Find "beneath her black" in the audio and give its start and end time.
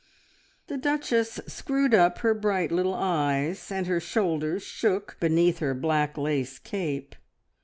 5.19-6.17